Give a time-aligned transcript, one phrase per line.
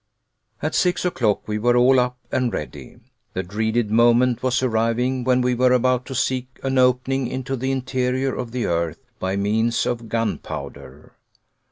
[0.63, 2.97] At six o'clock we were all up and ready.
[3.33, 7.71] The dreaded moment was arriving when we were about to seek an opening into the
[7.71, 11.13] interior of the earth by means of gunpowder.